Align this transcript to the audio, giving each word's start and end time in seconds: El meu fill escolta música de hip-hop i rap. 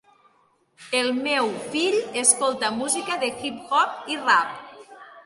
El 0.99 1.09
meu 1.27 1.51
fill 1.75 1.97
escolta 2.21 2.71
música 2.79 3.19
de 3.25 3.29
hip-hop 3.45 4.11
i 4.15 4.19
rap. 4.23 4.91